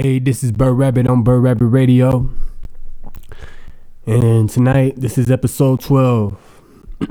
[0.00, 2.30] Hey, this is Brer Rabbit on Brer Rabbit Radio.
[4.06, 6.38] And tonight, this is episode 12.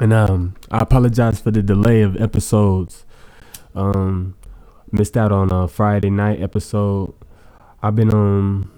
[0.00, 3.06] and um, I apologize for the delay of episodes.
[3.76, 4.34] Um,
[4.90, 7.14] missed out on a Friday night episode.
[7.80, 8.72] I've been um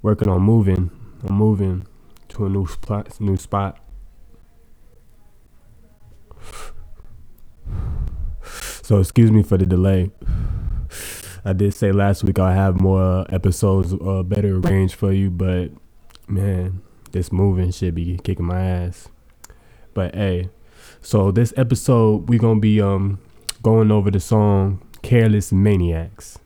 [0.00, 0.92] working on moving.
[1.28, 1.88] I'm moving
[2.28, 3.20] to a new spot.
[3.20, 3.80] New spot.
[8.44, 10.12] So excuse me for the delay.
[11.44, 15.70] I did say last week I'll have more episodes, uh, better arranged for you, but
[16.28, 19.08] man, this moving should be kicking my ass.
[19.94, 20.50] But hey,
[21.00, 23.18] so this episode we're gonna be um
[23.62, 26.38] going over the song "Careless Maniacs."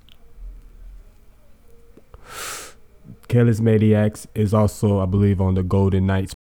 [3.28, 6.34] Careless Maniacs is also, I believe, on the Golden Knights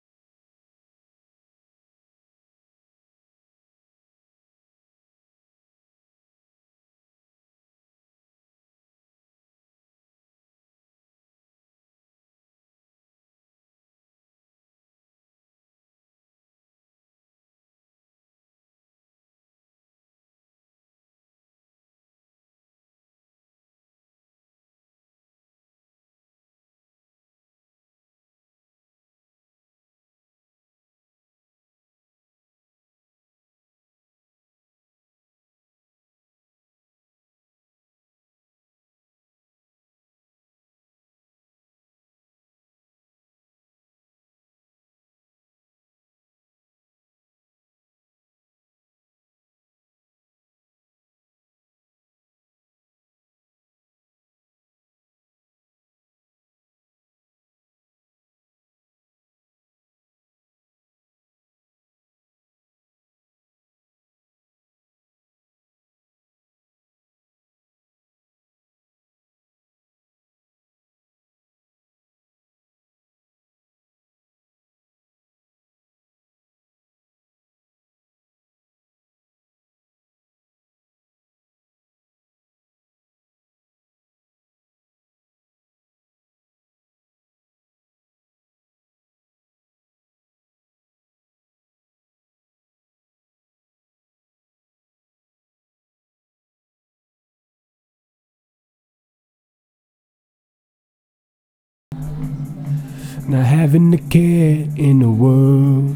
[103.27, 105.95] Not having to care in the world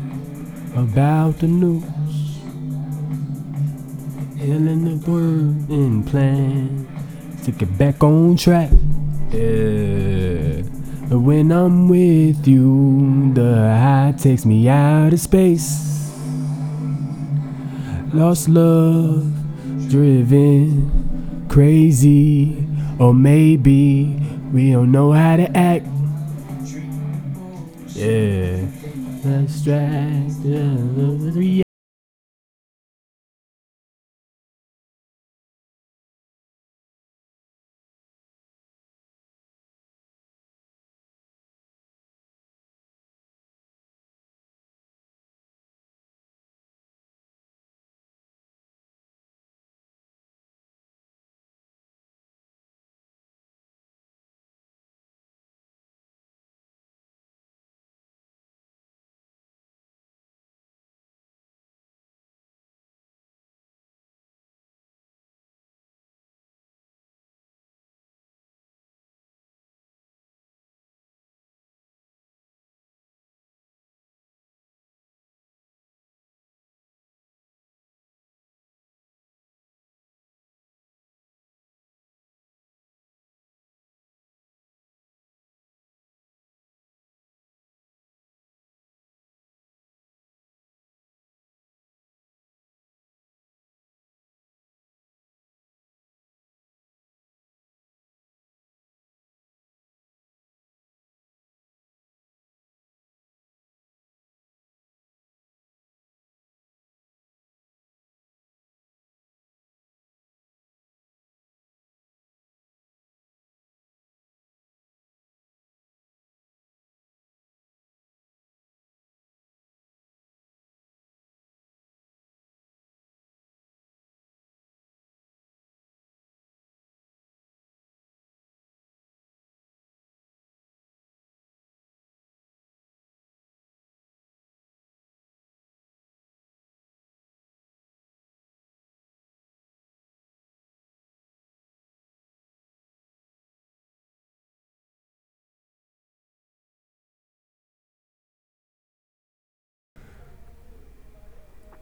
[0.75, 1.83] about the news.
[4.37, 6.87] Healing the word and plan
[7.43, 8.71] to get back on track.
[9.31, 10.63] Yeah.
[11.09, 16.13] When I'm with you, the high takes me out of space.
[18.13, 19.25] Lost love,
[19.89, 22.65] driven crazy,
[22.99, 24.15] or maybe
[24.53, 25.85] we don't know how to act.
[27.97, 28.67] Yeah.
[29.25, 30.43] Abstract.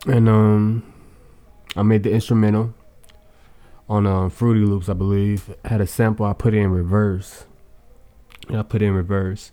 [0.05, 0.93] And um,
[1.75, 2.73] I made the instrumental
[3.89, 5.55] on um, Fruity Loops, I believe.
[5.65, 7.45] Had a sample I put in reverse.
[8.47, 9.51] And I put in reverse.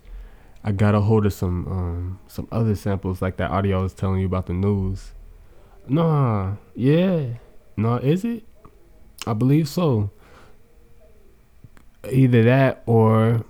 [0.64, 3.94] I got a hold of some um, some other samples like that audio I was
[3.94, 5.12] telling you about the news.
[5.88, 7.34] Nah, yeah,
[7.76, 8.44] nah, is it?
[9.26, 10.10] I believe so.
[12.08, 13.44] Either that or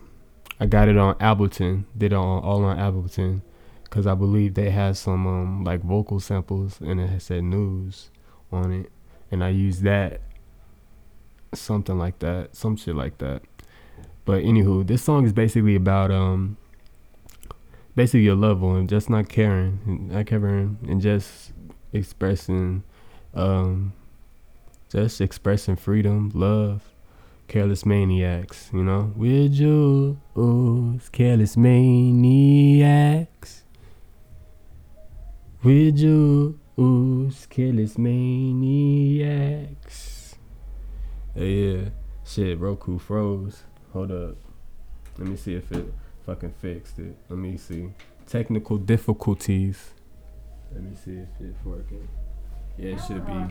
[0.58, 1.84] I got it on Ableton.
[1.96, 3.43] Did it on all on Ableton
[3.93, 8.09] because I believe they had some um, like vocal samples and it said news
[8.50, 8.91] on it,
[9.31, 10.23] and I used that
[11.53, 13.43] something like that, some shit like that.
[14.25, 16.56] But anywho, this song is basically about um
[17.94, 21.53] basically your loved one, just not caring, not caring, and just
[21.93, 22.85] expressing,
[23.35, 23.93] um,
[24.88, 26.95] just expressing freedom, love,
[27.47, 28.71] careless maniacs.
[28.73, 30.17] You know, we're Jews,
[31.11, 33.62] careless maniacs.
[35.64, 38.75] We're Jews, careless maniacs.
[41.37, 41.91] Oh, yeah,
[42.25, 43.62] shit, Roku froze.
[43.93, 44.35] Hold up.
[45.19, 45.94] Let me see if it
[46.26, 47.17] fucking fixed it.
[47.29, 47.93] Let me see.
[48.26, 49.94] Technical difficulties.
[50.73, 52.09] Let me see if it's working.
[52.76, 53.47] Yeah, it should be.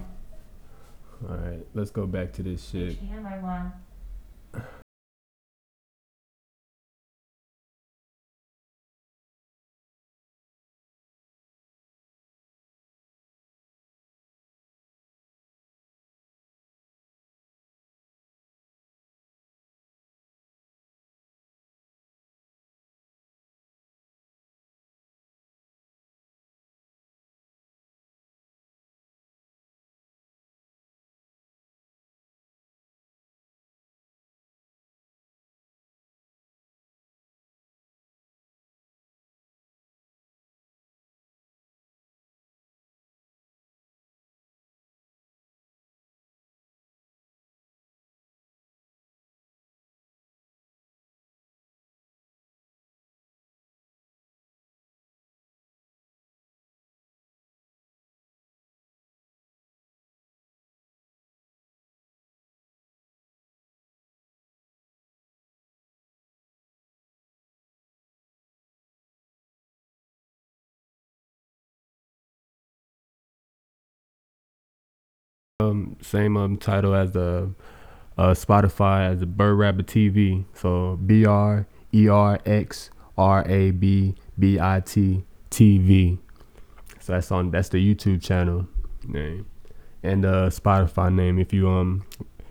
[1.26, 2.98] Alright, let's go back to this shit.
[75.70, 77.54] Um, same um title as the
[78.18, 80.46] uh, Spotify as the Brer Rabbit TV.
[80.54, 86.20] So B R E R X R A B B I T T V.
[87.00, 88.68] So that's on that's the YouTube channel
[89.08, 89.48] name
[90.04, 91.40] and uh Spotify name.
[91.40, 92.06] If you um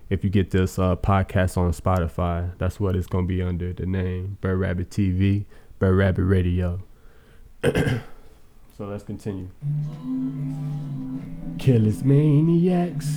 [0.09, 3.87] if you get this uh, podcast on Spotify, that's what it's gonna be under the
[3.87, 5.45] name Brer Rabbit TV,
[5.79, 6.83] Brer Rabbit Radio.
[8.81, 9.47] so let's continue.
[11.59, 13.11] Careless Maniacs.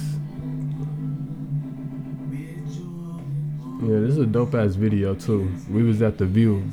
[3.81, 5.49] Yeah, this is a dope ass video too.
[5.69, 6.69] We was at the view.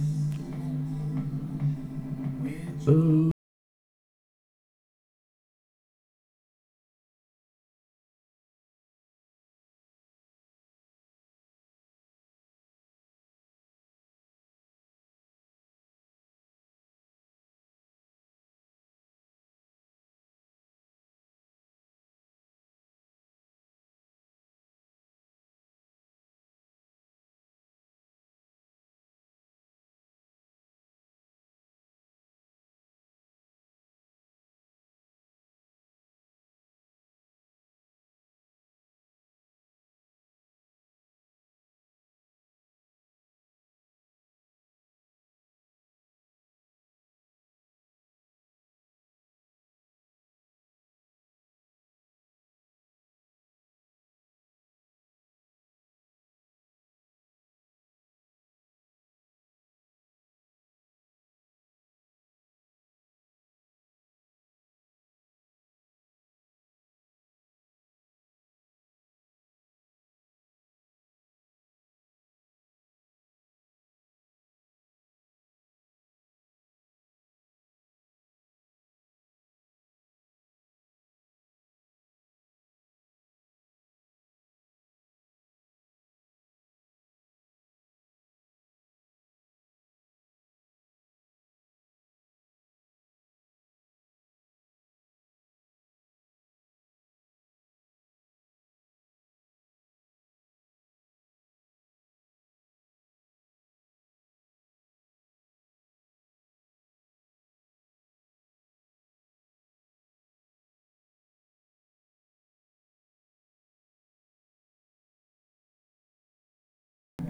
[2.89, 3.30] Ooh.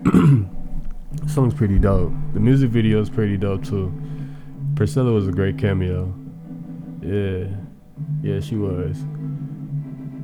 [1.28, 2.12] song's pretty dope.
[2.32, 3.92] The music video is pretty dope too.
[4.74, 6.14] Priscilla was a great cameo.
[7.02, 7.44] Yeah,
[8.22, 8.96] yeah, she was.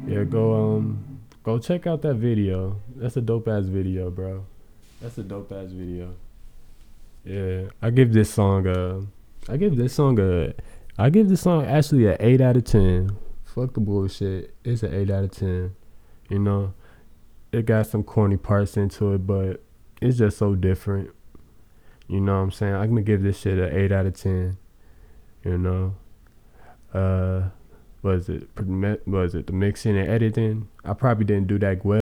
[0.06, 2.80] Yeah, go um, go check out that video.
[2.94, 4.46] That's a dope ass video, bro.
[5.02, 6.14] That's a dope ass video.
[7.24, 9.02] Yeah, I give this song a,
[9.52, 10.54] I give this song a,
[10.96, 13.10] I give this song actually an eight out of ten.
[13.44, 14.54] Fuck the bullshit.
[14.64, 15.74] It's an eight out of ten.
[16.30, 16.72] You know,
[17.52, 19.62] it got some corny parts into it, but
[20.00, 21.10] it's just so different.
[22.08, 22.74] You know what I'm saying?
[22.74, 24.58] I'm gonna give this shit an eight out of ten.
[25.44, 25.94] You know,
[26.94, 27.50] uh,
[28.02, 28.48] was it
[29.06, 30.68] was it the mixing and editing?
[30.84, 32.00] I probably didn't do that well.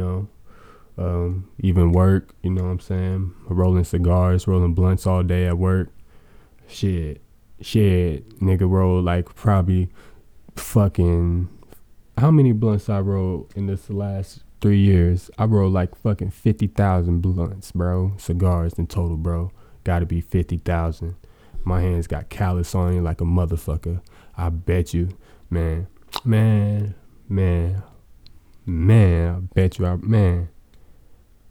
[0.00, 0.28] Know,
[0.98, 3.34] um, even work, you know what I'm saying?
[3.48, 5.88] Rolling cigars, rolling blunts all day at work.
[6.66, 7.22] Shit,
[7.60, 9.88] shit, nigga roll like probably
[10.56, 11.48] fucking.
[12.18, 15.30] How many blunts I rolled in this last three years?
[15.38, 18.12] I rolled like fucking 50,000 blunts, bro.
[18.18, 19.52] Cigars in total, bro.
[19.84, 21.16] Gotta be 50,000.
[21.64, 24.00] My hands got callus on it like a motherfucker.
[24.36, 25.16] I bet you,
[25.48, 25.86] man,
[26.24, 26.94] man,
[27.28, 27.82] man.
[28.70, 30.48] Man, I bet you I man.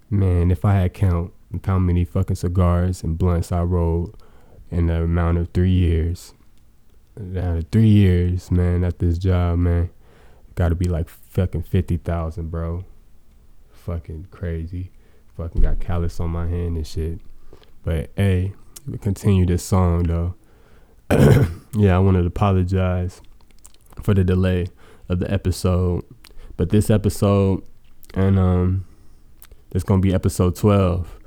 [0.10, 1.34] Man, if I had count
[1.66, 4.24] how many fucking cigars and blunts I rolled
[4.72, 6.34] in the amount of three years.
[7.20, 9.90] Out of three years, man, at this job, man.
[10.56, 12.86] Gotta be like fucking fifty thousand, bro.
[13.70, 14.90] Fucking crazy.
[15.36, 17.20] Fucking got callus on my hand and shit.
[17.84, 18.54] But hey,
[18.88, 20.36] we continue this song though.
[21.74, 23.22] yeah, I wanted to apologize
[24.02, 24.68] for the delay
[25.10, 26.06] of the episode.
[26.60, 27.64] But this episode,
[28.16, 28.86] and um,
[29.72, 31.18] it's gonna be episode twelve.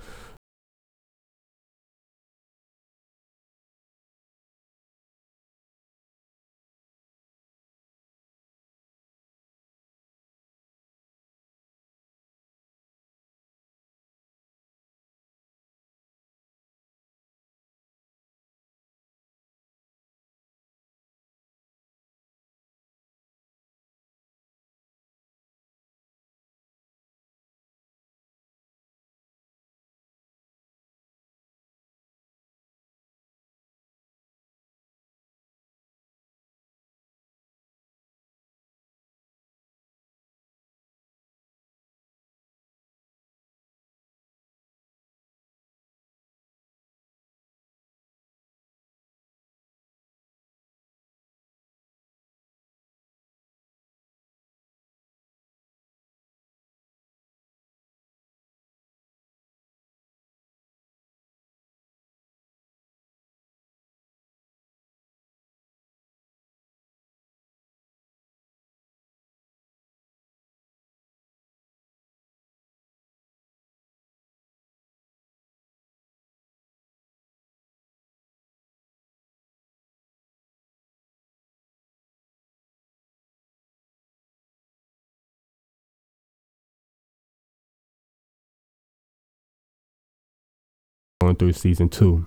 [91.23, 92.27] Going through season two.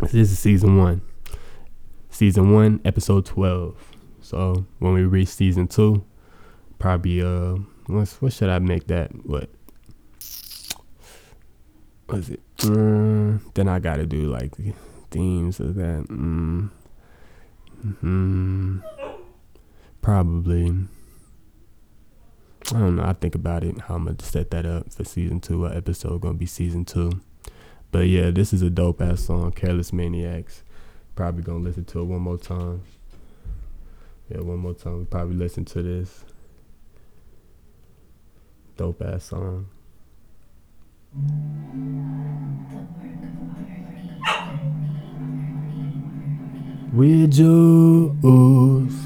[0.00, 1.02] This is season one.
[2.08, 3.76] Season one, episode twelve.
[4.22, 6.02] So when we reach season two,
[6.78, 7.56] probably uh,
[7.86, 9.10] what's what should I make that?
[9.26, 9.50] What?
[12.08, 12.40] Was it?
[12.64, 14.52] Uh, then I gotta do like
[15.10, 16.06] themes of that.
[16.08, 16.70] Mm.
[18.00, 18.78] Hmm.
[20.00, 20.86] Probably.
[22.72, 23.04] I don't know.
[23.04, 23.78] I think about it.
[23.82, 25.60] How I'm gonna set that up for season two.
[25.60, 27.20] What episode gonna be season two?
[27.96, 30.62] But yeah, this is a dope ass song, "Careless Maniacs."
[31.14, 32.82] Probably gonna listen to it one more time.
[34.28, 34.98] Yeah, one more time.
[34.98, 36.22] We probably listen to this
[38.76, 39.68] dope ass song.
[46.92, 49.05] With Juice.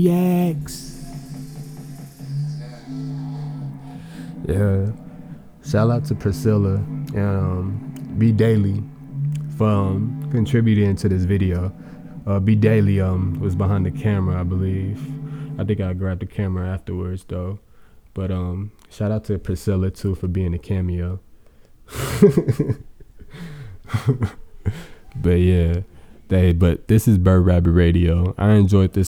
[4.49, 4.91] Yeah.
[5.63, 8.83] Shout out to Priscilla and um, B Daily
[9.57, 11.71] for contributing to this video.
[12.25, 14.99] Uh, B Daily um was behind the camera, I believe.
[15.59, 17.59] I think I grabbed the camera afterwards though.
[18.13, 21.19] But um, shout out to Priscilla too for being a cameo.
[25.15, 25.81] but yeah,
[26.27, 26.53] they.
[26.53, 28.35] But this is Brer Rabbit Radio.
[28.37, 29.07] I enjoyed this